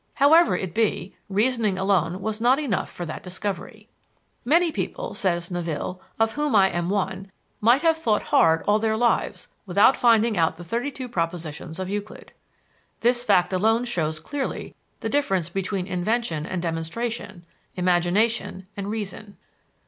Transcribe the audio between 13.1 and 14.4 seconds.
fact alone shows